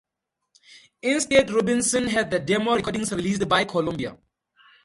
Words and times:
Instead 1.03 1.49
Rubinson 1.51 2.07
had 2.07 2.31
the 2.31 2.39
demo 2.39 2.73
recordings 2.75 3.11
released 3.11 3.47
by 3.47 3.65
Columbia. 3.65 4.17